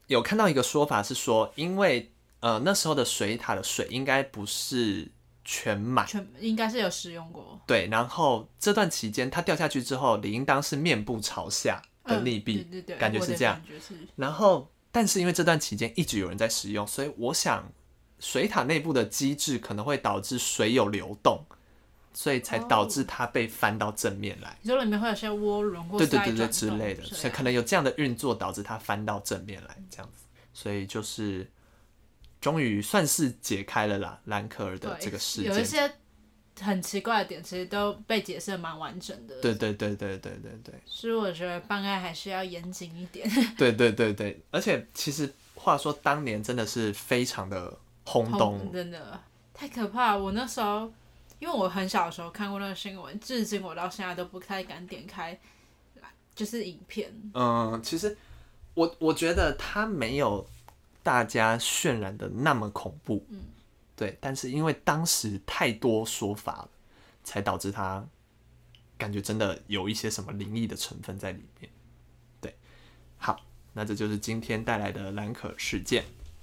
[0.07, 5.11] 有看到一个说法是说，因为呃那时候的水塔的水应该不是。
[5.49, 7.57] 全满，全应该是有使用过。
[7.65, 13.61] 对，然后这段期间他掉下去之后，理应当是面部朝下的利弊，嗯、对对对，感觉是这样。
[14.17, 17.71] 然后，但是因为这段期间一直有人在使用，所以我想
[18.19, 21.45] 水塔内部的机制可能会导致水有流动，
[22.17, 24.57] 所以才导致它被翻到正面来。
[24.63, 30.25] 你说里面会有些涡轮或对对对对之类的，所以可能有这样的运作导致它翻到正面来，这样子。
[30.51, 31.47] 所以就是。
[32.39, 35.51] 终于算是解开了啦，兰可儿的这个事件。
[35.51, 35.91] 有一些
[36.61, 39.41] 很奇怪的点，其实都被解释的蛮完整的。
[39.41, 40.75] 对对对对对对对。
[40.85, 43.27] 所以我觉得办案还是要严谨一点。
[43.57, 49.19] 对对对对，而且其实话说当年真的是非常的轰动，真的
[49.51, 50.15] 太可怕。
[50.15, 50.93] 我那时候
[51.39, 55.39] 因为我很小的时候看过那个新闻，至今我到现在都不太敢点开，
[56.35, 57.13] 就是影片。
[57.33, 58.17] 嗯，其实
[58.73, 60.47] 我我觉得它没有。
[61.03, 63.39] 大家渲染的那么恐怖，嗯，
[63.95, 66.69] 对，但是因为当时太多说法了，
[67.23, 68.05] 才导致它
[68.97, 71.71] 感觉真的有一些什么灵异的成分在里面。
[72.41, 72.53] 对，
[73.15, 73.39] 好，
[73.71, 76.03] 那这就是今天带来的兰可事件。